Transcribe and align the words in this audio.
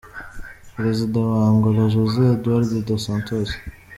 Perezida 0.75 1.17
wa 1.29 1.39
Angola, 1.49 1.83
Jose 1.95 2.21
Eduardo 2.35 2.75
dos 2.87 3.03
Santos 3.07 3.49